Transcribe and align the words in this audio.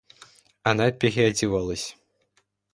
Она 0.63 0.89
переодевалась. 0.91 1.95